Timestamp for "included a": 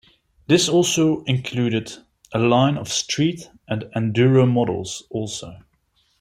1.25-2.39